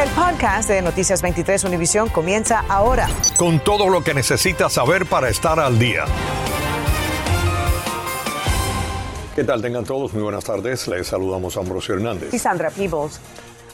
[0.00, 3.06] El podcast de Noticias 23 Univisión comienza ahora.
[3.36, 6.06] Con todo lo que necesitas saber para estar al día.
[9.36, 9.60] ¿Qué tal?
[9.60, 10.88] Tengan todos muy buenas tardes.
[10.88, 12.32] Les saludamos a Ambrosio Hernández.
[12.32, 13.20] Y Sandra Peebles.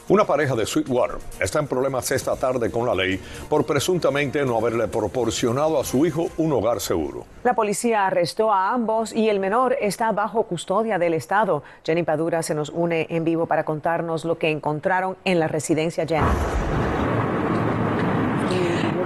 [0.09, 3.19] Una pareja de Sweetwater está en problemas esta tarde con la ley
[3.49, 7.25] por presuntamente no haberle proporcionado a su hijo un hogar seguro.
[7.43, 11.61] La policía arrestó a ambos y el menor está bajo custodia del Estado.
[11.83, 16.05] Jenny Padura se nos une en vivo para contarnos lo que encontraron en la residencia
[16.07, 16.86] Jenny.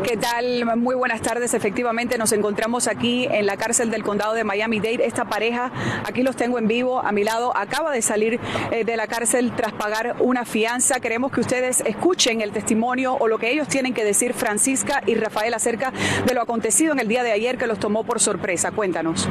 [0.03, 0.65] ¿Qué tal?
[0.77, 1.53] Muy buenas tardes.
[1.53, 5.05] Efectivamente, nos encontramos aquí en la cárcel del condado de Miami-Dade.
[5.05, 5.71] Esta pareja,
[6.03, 8.39] aquí los tengo en vivo a mi lado, acaba de salir
[8.71, 10.99] eh, de la cárcel tras pagar una fianza.
[10.99, 15.13] Queremos que ustedes escuchen el testimonio o lo que ellos tienen que decir, Francisca y
[15.13, 15.93] Rafael, acerca
[16.25, 18.71] de lo acontecido en el día de ayer que los tomó por sorpresa.
[18.71, 19.29] Cuéntanos.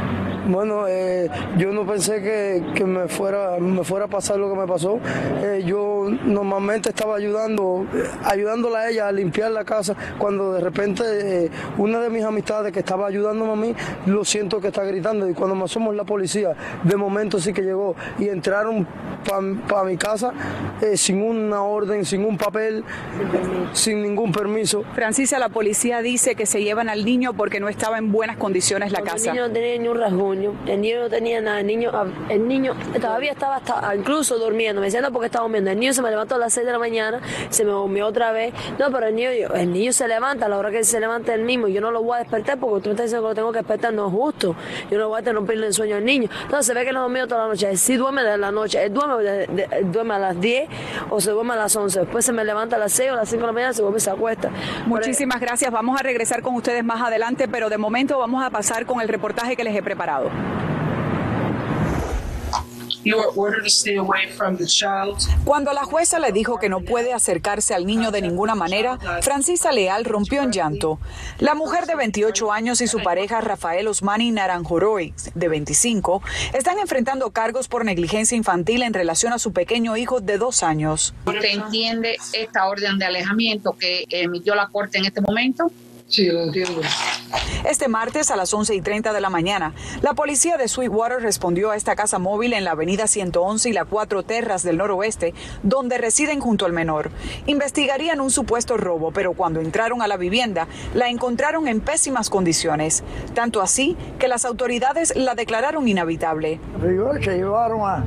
[0.50, 2.20] Bueno, eh, yo no pensé
[2.74, 4.98] que, me, fuera, me fuera a pasar lo que me pasó.
[5.42, 7.86] Eh, yo normalmente estaba ayudando,
[8.24, 11.04] ayudándola a ella a limpiar la casa cuando de repente
[11.44, 13.74] eh, una de mis amistades que estaba ayudándome a mí,
[14.06, 17.62] lo siento que está gritando y cuando me somos la policía, de momento sí que
[17.62, 18.88] llegó y entraron
[19.68, 20.32] para mi casa
[20.80, 22.84] eh, sin una orden, sin un papel,
[23.72, 24.82] sin ningún permiso.
[24.94, 28.92] Francisca, la policía dice que se llevan al niño porque no estaba en buenas condiciones
[28.92, 29.30] la casa.
[29.30, 32.06] El niño no tenía ni un rasguño, el niño no tenía nada, el niño, ah,
[32.28, 33.60] el niño todavía estaba
[33.94, 36.52] incluso durmiendo, me decían no porque estaba durmiendo, el niño se me levantó a las
[36.52, 39.92] 6 de la mañana, se me durmió otra vez, no, pero el niño, el niño
[39.92, 42.58] se levanta, la hora que se levanta el mismo, yo no lo voy a despertar
[42.58, 44.56] porque tú me estás diciendo que lo tengo que despertar, no es justo.
[44.90, 46.28] Yo no voy a romperle el sueño al niño.
[46.42, 47.70] Entonces se ve que no dormido toda la noche.
[47.70, 49.46] Él sí duerme de la noche, él duerme,
[49.84, 50.68] duerme a las 10
[51.10, 52.00] o se duerme a las 11.
[52.00, 53.82] Después se me levanta a las 6 o a las 5 de la mañana, se
[53.82, 54.50] vuelve y se acuesta.
[54.86, 55.70] Muchísimas gracias.
[55.70, 59.08] Vamos a regresar con ustedes más adelante, pero de momento vamos a pasar con el
[59.08, 60.19] reportaje que les he preparado.
[65.44, 69.72] Cuando la jueza le dijo que no puede acercarse al niño de ninguna manera, Francisa
[69.72, 70.98] Leal rompió en llanto.
[71.38, 76.22] La mujer de 28 años y su pareja Rafael Osmani Naranjoroy, de 25,
[76.52, 81.14] están enfrentando cargos por negligencia infantil en relación a su pequeño hijo de dos años.
[81.24, 85.70] ¿Usted entiende esta orden de alejamiento que emitió la Corte en este momento?
[86.06, 86.82] Sí, lo entiendo.
[87.64, 91.70] Este martes a las 11 y 30 de la mañana, la policía de Sweetwater respondió
[91.70, 95.98] a esta casa móvil en la avenida 111 y la Cuatro Terras del noroeste, donde
[95.98, 97.10] residen junto al menor.
[97.46, 103.02] Investigarían un supuesto robo, pero cuando entraron a la vivienda, la encontraron en pésimas condiciones.
[103.34, 106.60] Tanto así que las autoridades la declararon inhabitable.
[107.22, 108.04] Se llevaron a,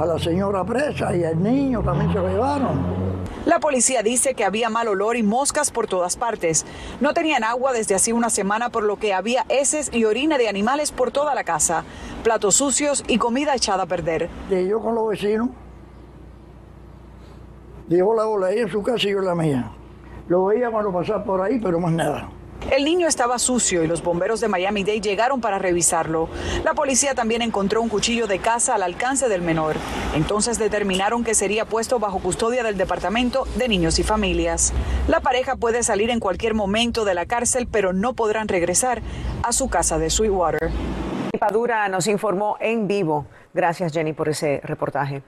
[0.00, 3.06] a la señora presa y al niño también se lo llevaron.
[3.44, 6.66] La policía dice que había mal olor y moscas por todas partes.
[7.00, 10.48] No tenían agua desde hace una semana, por lo que había heces y orina de
[10.48, 11.84] animales por toda la casa,
[12.24, 14.28] platos sucios y comida echada a perder.
[14.50, 15.50] Y yo con los vecinos,
[17.86, 19.70] dijo la ola en su casa y yo la mía.
[20.28, 22.28] Lo veía cuando pasaba por ahí, pero más nada.
[22.70, 26.28] El niño estaba sucio y los bomberos de Miami-Dade llegaron para revisarlo.
[26.64, 29.76] La policía también encontró un cuchillo de caza al alcance del menor.
[30.14, 34.72] Entonces determinaron que sería puesto bajo custodia del Departamento de Niños y Familias.
[35.06, 39.00] La pareja puede salir en cualquier momento de la cárcel, pero no podrán regresar
[39.44, 40.70] a su casa de Sweetwater.
[41.38, 43.26] Padura nos informó en vivo.
[43.54, 45.22] Gracias, Jenny, por ese reportaje.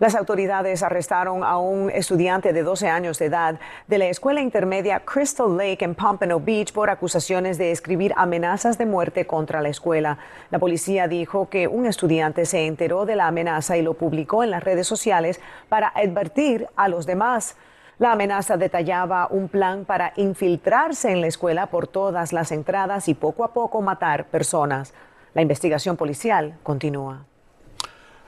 [0.00, 5.00] Las autoridades arrestaron a un estudiante de 12 años de edad de la escuela intermedia
[5.04, 10.18] Crystal Lake en Pompano Beach por acusaciones de escribir amenazas de muerte contra la escuela.
[10.50, 14.50] La policía dijo que un estudiante se enteró de la amenaza y lo publicó en
[14.50, 17.56] las redes sociales para advertir a los demás.
[18.00, 23.14] La amenaza detallaba un plan para infiltrarse en la escuela por todas las entradas y
[23.14, 24.92] poco a poco matar personas.
[25.34, 27.26] La investigación policial continúa.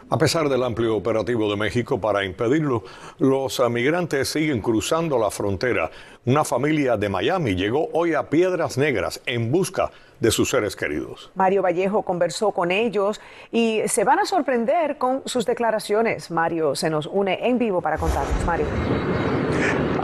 [0.09, 2.85] A pesar del amplio operativo de México para impedirlo,
[3.19, 5.91] los migrantes siguen cruzando la frontera.
[6.27, 11.31] Una familia de Miami llegó hoy a Piedras Negras en busca de sus seres queridos.
[11.35, 13.21] Mario Vallejo conversó con ellos
[13.53, 16.31] y se van a sorprender con sus declaraciones.
[16.31, 18.45] Mario se nos une en vivo para contarnos.
[18.45, 18.67] Mario.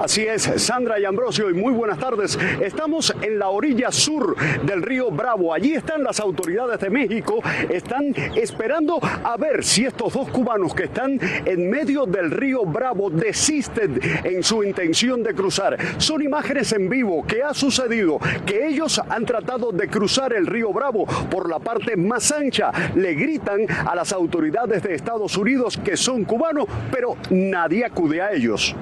[0.02, 2.36] Así es, Sandra y Ambrosio, y muy buenas tardes.
[2.60, 5.54] Estamos en la orilla sur del río Bravo.
[5.54, 10.84] Allí están las autoridades de México, están esperando a ver si estos dos cubanos que
[10.84, 15.78] están en medio del río Bravo desisten en su intención de cruzar.
[15.98, 20.01] Son imágenes en vivo que ha sucedido, que ellos han tratado de cruzar
[20.32, 22.72] el río Bravo por la parte más ancha.
[22.94, 28.32] Le gritan a las autoridades de Estados Unidos que son cubanos, pero nadie acude a
[28.32, 28.74] ellos.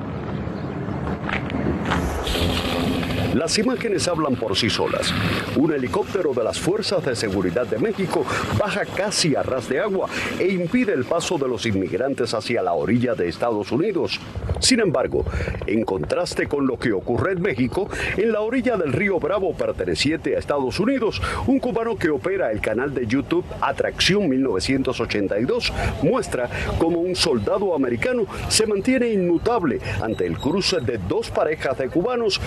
[3.34, 5.14] Las imágenes hablan por sí solas.
[5.56, 8.26] Un helicóptero de las Fuerzas de Seguridad de México
[8.58, 10.08] baja casi a ras de agua
[10.40, 14.18] e impide el paso de los inmigrantes hacia la orilla de Estados Unidos.
[14.58, 15.24] Sin embargo,
[15.66, 20.34] en contraste con lo que ocurre en México, en la orilla del río Bravo perteneciente
[20.34, 25.72] a Estados Unidos, un cubano que opera el canal de YouTube Atracción 1982
[26.02, 31.88] muestra cómo un soldado americano se mantiene inmutable ante el cruce de dos parejas de
[31.88, 32.40] cubanos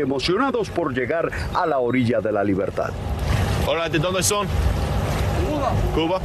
[0.00, 2.90] emocionados por llegar a la orilla de la libertad.
[3.66, 4.46] Hola, ¿de dónde son?
[5.48, 5.72] Cuba.
[5.94, 6.20] Cuba.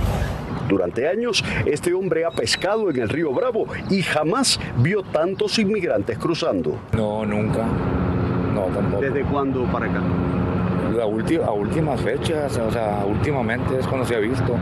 [0.69, 6.17] Durante años, este hombre ha pescado en el río Bravo y jamás vio tantos inmigrantes
[6.17, 6.77] cruzando.
[6.93, 7.65] No, nunca.
[8.53, 9.01] No, tampoco.
[9.01, 10.01] ¿Desde cuándo para acá?
[10.95, 14.55] La última, a últimas fechas, o sea, últimamente es cuando se ha visto,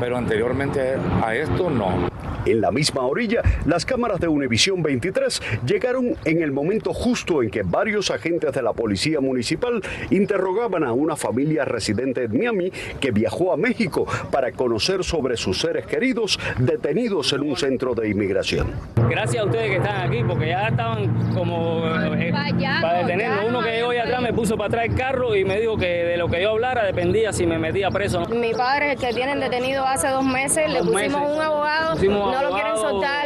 [0.00, 2.08] pero anteriormente a esto no.
[2.44, 7.50] En la misma orilla, las cámaras de Univisión 23 llegaron en el momento justo en
[7.50, 9.80] que varios agentes de la policía municipal
[10.10, 15.60] interrogaban a una familia residente en Miami que viajó a México para conocer sobre sus
[15.60, 18.72] seres queridos detenidos en un centro de inmigración.
[19.08, 22.32] Gracias a ustedes que están aquí, porque ya estaban como eh,
[22.80, 23.44] para detenernos.
[23.48, 23.92] Uno que llegó
[24.32, 26.86] me puso para atrás el carro y me dijo que de lo que yo hablara
[26.86, 28.24] dependía si me metía preso.
[28.30, 32.76] Mi padre, que tienen detenido hace dos meses, le pusimos un abogado no lo quieren
[32.76, 33.21] soltar.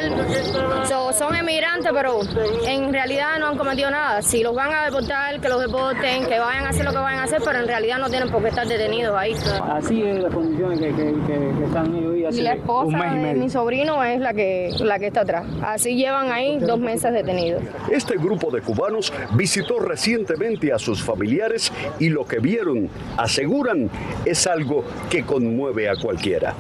[1.17, 2.21] Son emigrantes, pero
[2.67, 4.23] en realidad no han cometido nada.
[4.23, 7.21] Si los van a deportar, que los deporten, que vayan a hacer lo que vayan
[7.21, 9.35] a hacer, pero en realidad no tienen por qué estar detenidos ahí.
[9.69, 14.21] Así es las condiciones que, que, están ellos y la esposa de mi sobrino es
[14.21, 15.47] la que, la que está atrás.
[15.63, 17.63] Así llevan ahí dos meses detenidos.
[17.91, 23.91] Este grupo de cubanos visitó recientemente a sus familiares y lo que vieron, aseguran,
[24.25, 26.55] es algo que conmueve a cualquiera.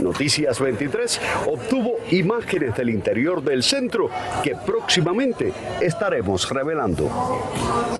[0.00, 4.10] Noticias 23 obtuvo imágenes del interior del centro
[4.42, 7.97] que próximamente estaremos revelando.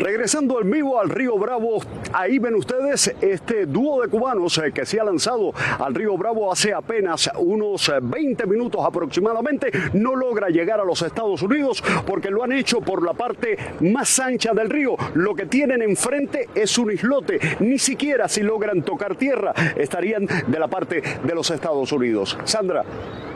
[0.00, 1.82] Regresando al vivo al río Bravo,
[2.14, 6.50] ahí ven ustedes este dúo de cubanos eh, que se ha lanzado al río Bravo
[6.50, 9.70] hace apenas unos 20 eh, minutos aproximadamente.
[9.92, 14.18] No logra llegar a los Estados Unidos porque lo han hecho por la parte más
[14.20, 14.96] ancha del río.
[15.14, 17.38] Lo que tienen enfrente es un islote.
[17.60, 22.38] Ni siquiera si logran tocar tierra estarían de la parte de los Estados Unidos.
[22.44, 22.84] Sandra.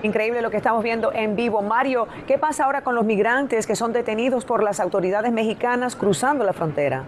[0.05, 1.62] Increíble lo que estamos viendo en vivo.
[1.62, 6.45] Mario, ¿qué pasa ahora con los migrantes que son detenidos por las autoridades mexicanas cruzando
[6.45, 7.05] la frontera?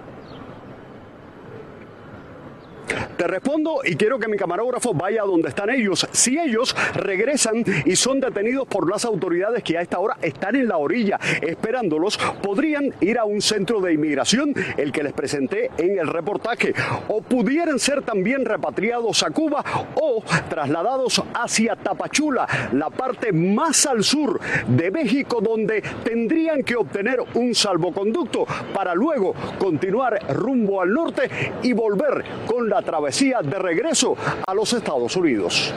[3.17, 6.07] Te respondo y quiero que mi camarógrafo vaya a donde están ellos.
[6.13, 10.69] Si ellos regresan y son detenidos por las autoridades que a esta hora están en
[10.69, 15.99] la orilla esperándolos, podrían ir a un centro de inmigración, el que les presenté en
[15.99, 16.75] el reportaje,
[17.09, 19.65] o pudieran ser también repatriados a Cuba
[20.01, 27.21] o trasladados hacia Tapachula, la parte más al sur de México, donde tendrían que obtener
[27.35, 31.29] un salvoconducto para luego continuar rumbo al norte
[31.63, 35.75] y volver con la travesía de regreso a los Estados Unidos.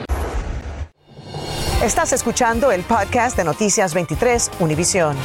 [1.82, 5.16] Estás escuchando el podcast de Noticias 23 Univisión.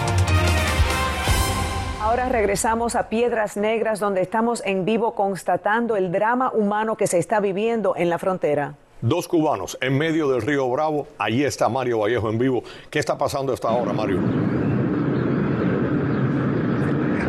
[2.00, 7.18] Ahora regresamos a Piedras Negras, donde estamos en vivo constatando el drama humano que se
[7.18, 8.75] está viviendo en la frontera.
[9.01, 11.07] Dos cubanos en medio del río Bravo.
[11.18, 12.63] Allí está Mario Vallejo en vivo.
[12.89, 14.22] ¿Qué está pasando esta hora, Mario?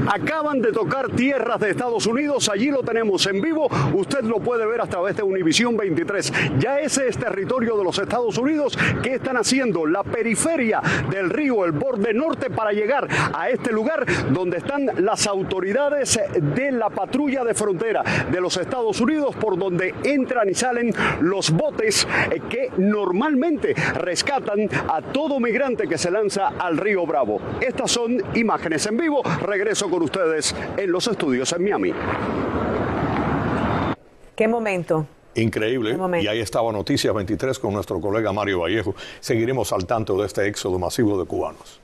[0.07, 4.67] Acaban de tocar tierras de Estados Unidos, allí lo tenemos en vivo, usted lo puede
[4.67, 6.33] ver a través de Univisión 23.
[6.59, 8.79] Ya ese es territorio de los Estados Unidos.
[9.03, 10.81] Que están haciendo la periferia
[11.11, 16.21] del río, el borde norte, para llegar a este lugar donde están las autoridades
[16.55, 21.51] de la patrulla de frontera de los Estados Unidos, por donde entran y salen los
[21.51, 22.07] botes
[22.49, 27.41] que normalmente rescatan a todo migrante que se lanza al río Bravo.
[27.61, 31.93] Estas son imágenes en vivo, regreso con ustedes en los estudios en Miami.
[34.35, 35.07] Qué momento.
[35.35, 35.99] Increíble.
[36.21, 38.95] Y ahí estaba Noticias 23 con nuestro colega Mario Vallejo.
[39.21, 41.81] Seguiremos al tanto de este éxodo masivo de cubanos.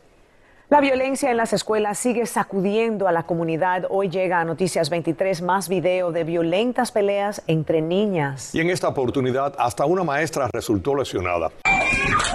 [0.70, 3.84] La violencia en las escuelas sigue sacudiendo a la comunidad.
[3.90, 8.54] Hoy llega a Noticias 23 más video de violentas peleas entre niñas.
[8.54, 11.50] Y en esta oportunidad hasta una maestra resultó lesionada.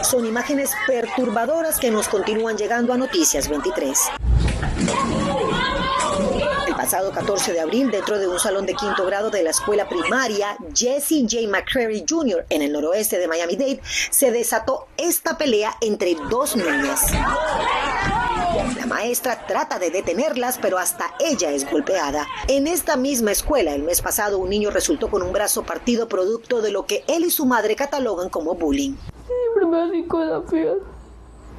[0.04, 4.12] Son imágenes perturbadoras que nos continúan llegando a Noticias 23
[6.78, 10.56] pasado 14 de abril, dentro de un salón de quinto grado de la escuela primaria
[10.76, 11.48] Jesse J.
[11.50, 12.46] McCreary Jr.
[12.52, 13.82] en el noroeste de Miami-Dade,
[14.12, 17.12] se desató esta pelea entre dos niñas.
[18.78, 22.28] La maestra trata de detenerlas, pero hasta ella es golpeada.
[22.48, 26.62] En esta misma escuela, el mes pasado, un niño resultó con un brazo partido producto
[26.62, 28.94] de lo que él y su madre catalogan como bullying.
[29.26, 30.44] Siempre me cosas.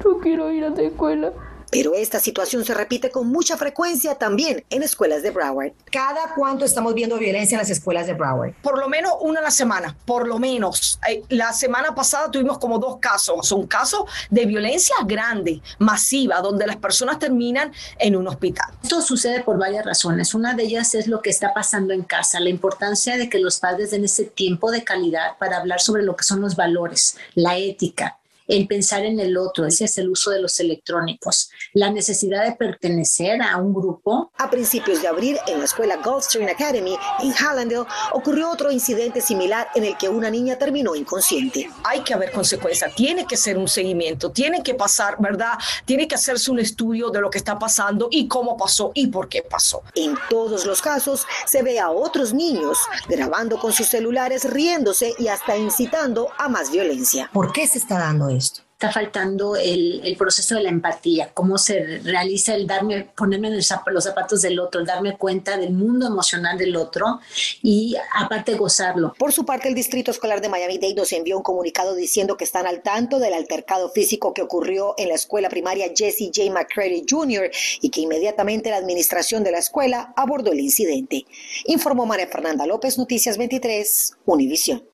[0.05, 1.33] No quiero ir a la escuela.
[1.71, 5.73] Pero esta situación se repite con mucha frecuencia también en escuelas de Broward.
[5.91, 8.53] ¿Cada cuánto estamos viendo violencia en las escuelas de Broward?
[8.61, 10.99] Por lo menos una a la semana, por lo menos.
[11.07, 13.47] Eh, la semana pasada tuvimos como dos casos.
[13.47, 18.71] Son casos de violencia grande, masiva, donde las personas terminan en un hospital.
[18.83, 20.33] Esto sucede por varias razones.
[20.33, 23.59] Una de ellas es lo que está pasando en casa, la importancia de que los
[23.59, 27.57] padres den ese tiempo de calidad para hablar sobre lo que son los valores, la
[27.57, 28.18] ética,
[28.49, 32.53] el pensar en el otro, ese es el uso de los electrónicos, la necesidad de
[32.53, 34.31] pertenecer a un grupo.
[34.37, 39.67] A principios de abril, en la escuela Gulfstream Academy en Hallandale, ocurrió otro incidente similar
[39.75, 41.69] en el que una niña terminó inconsciente.
[41.83, 45.53] Hay que haber consecuencias, tiene que ser un seguimiento, tiene que pasar, ¿verdad?
[45.85, 49.29] Tiene que hacerse un estudio de lo que está pasando y cómo pasó y por
[49.29, 49.83] qué pasó.
[49.93, 55.27] En todos los casos, se ve a otros niños grabando con sus celulares, riéndose y
[55.27, 57.29] hasta incitando a más violencia.
[57.31, 58.38] ¿Por qué se está dando eso?
[58.39, 63.57] Está faltando el, el, proceso de la empatía, cómo se realiza el darme, ponerme en
[63.57, 67.19] los zapatos del otro, el darme cuenta del mundo emocional del otro
[67.61, 69.13] y aparte gozarlo.
[69.17, 72.67] Por su parte, el Distrito Escolar de Miami-Dade nos envió un comunicado diciendo que están
[72.67, 76.49] al tanto del altercado físico que ocurrió en la escuela primaria Jesse J.
[76.49, 77.51] McCready Jr.
[77.81, 81.25] y que inmediatamente la administración de la escuela abordó el incidente.
[81.65, 84.85] Informó María Fernanda López, Noticias 23, Univisión.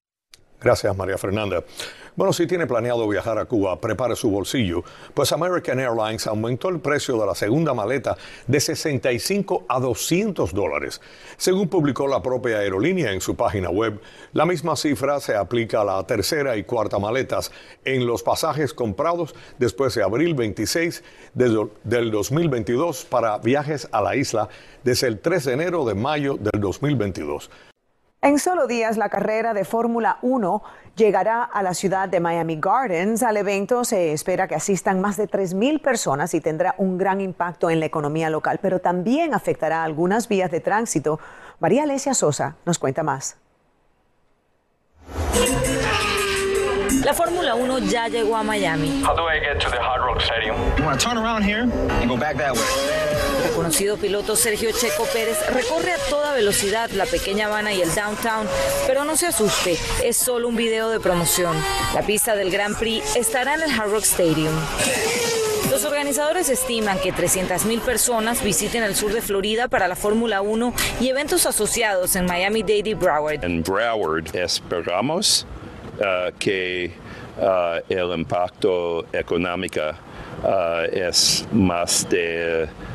[0.59, 1.63] Gracias, María Fernanda.
[2.15, 6.79] Bueno, si tiene planeado viajar a Cuba, prepare su bolsillo, pues American Airlines aumentó el
[6.79, 8.15] precio de la segunda maleta
[8.48, 11.01] de 65 a 200 dólares.
[11.36, 14.00] Según publicó la propia aerolínea en su página web,
[14.31, 17.51] la misma cifra se aplica a la tercera y cuarta maletas
[17.84, 21.03] en los pasajes comprados después de abril 26
[21.34, 24.48] del 2022 para viajes a la isla
[24.86, 27.50] desde el 3 de enero de mayo del 2022.
[28.25, 30.63] En solo días, la carrera de Fórmula 1
[30.96, 33.22] llegará a la ciudad de Miami Gardens.
[33.22, 37.70] Al evento se espera que asistan más de 3.000 personas y tendrá un gran impacto
[37.70, 41.20] en la economía local, pero también afectará algunas vías de tránsito.
[41.60, 43.38] María Alesia Sosa nos cuenta más.
[47.03, 49.03] La Fórmula 1 ya llegó a Miami.
[52.01, 52.08] El
[53.47, 58.47] reconocido piloto Sergio Checo Pérez recorre a toda velocidad la pequeña Habana y el downtown,
[58.87, 61.55] pero no se asuste, es solo un video de promoción.
[61.93, 64.53] La pista del Grand Prix estará en el Hard Rock Stadium.
[65.69, 70.73] Los organizadores estiman que 300.000 personas visiten el sur de Florida para la Fórmula 1
[71.01, 73.43] y eventos asociados en Miami-Dade y Broward.
[73.43, 75.45] En Broward esperamos
[75.99, 76.91] uh, que
[77.39, 79.81] uh, el impacto económico
[80.43, 82.94] uh, es más de 50 million dollars.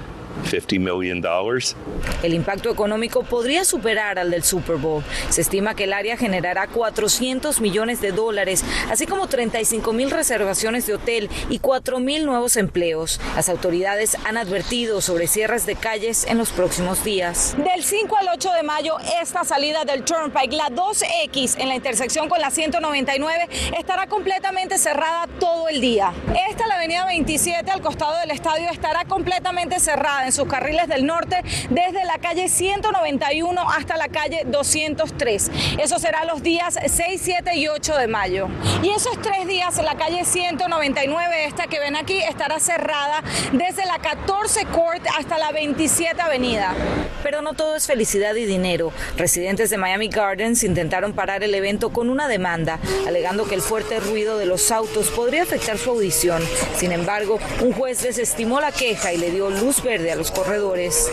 [2.23, 5.05] El impacto económico podría superar al del Super Bowl.
[5.29, 10.87] Se estima que el área generará 400 millones de dólares, así como 35 mil reservaciones
[10.87, 13.21] de hotel y 4 mil nuevos empleos.
[13.37, 17.55] Las autoridades han advertido sobre cierres de calles en los próximos días.
[17.57, 22.29] Del 5 al 8 de mayo, esta salida del Turnpike, la 2X en la intersección
[22.29, 26.13] con la 199, estará completamente cerrada todo el día.
[26.49, 31.07] Esta, la avenida 27 al costado del estadio, estará completamente cerrada en sus carriles del
[31.07, 35.50] norte desde la calle 191 hasta la calle 203.
[35.79, 38.49] Eso será los días 6, 7 y 8 de mayo.
[38.83, 43.23] Y esos tres días la calle 199, esta que ven aquí, estará cerrada
[43.53, 46.75] desde la 14 Court hasta la 27 Avenida.
[47.23, 48.93] Pero no todo es felicidad y dinero.
[49.17, 54.00] Residentes de Miami Gardens intentaron parar el evento con una demanda, alegando que el fuerte
[54.00, 56.43] ruido de los autos podría afectar su audición.
[56.77, 61.11] Sin embargo, un juez desestimó la queja y le dio luz verde a los corredores.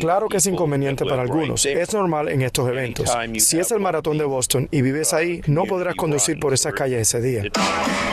[0.00, 1.64] Claro que es inconveniente para algunos.
[1.66, 3.10] Es normal en estos eventos.
[3.38, 7.00] Si es el maratón de Boston y vives ahí, no podrás conducir por esa calle
[7.00, 7.44] ese día.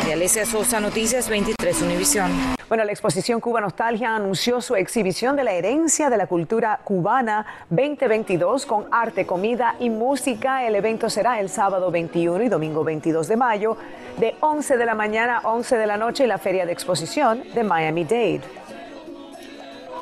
[0.08, 2.32] Y Alesia Sosa, Noticias 23 Univisión.
[2.68, 7.46] Bueno, la exposición Cuba Nostalgia anunció su exhibición de la herencia de la cultura cubana
[7.70, 10.68] 2022 con arte, comida y música.
[10.68, 13.77] El evento será el sábado 21 y domingo 22 de mayo
[14.20, 17.44] de 11 de la mañana a 11 de la noche en la feria de exposición
[17.56, 18.59] de Miami-Dade.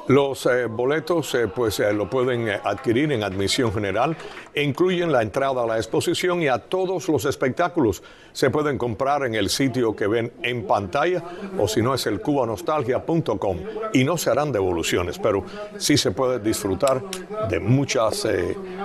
[0.08, 4.16] Los eh, boletos eh, pues eh, lo pueden adquirir en admisión general
[4.54, 8.02] e incluyen la entrada a la exposición y a todos los espectáculos.
[8.32, 11.22] Se pueden comprar en el sitio que ven en pantalla
[11.60, 13.58] o si no es el cubanostalgia.com
[13.92, 15.44] y no se harán devoluciones, pero
[15.78, 17.02] sí se puede disfrutar
[17.50, 18.28] de muchas,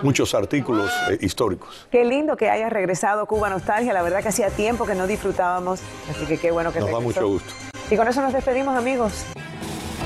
[0.03, 1.87] muchos artículos históricos.
[1.91, 5.81] Qué lindo que haya regresado Cuba Nostalgia, la verdad que hacía tiempo que no disfrutábamos,
[6.11, 7.53] así que qué bueno que Nos da mucho gusto.
[7.91, 9.27] Y con eso nos despedimos amigos.